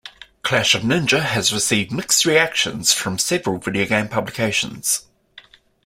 [0.41, 5.05] "Clash of Ninja" has received mixed reactions from several video game publications.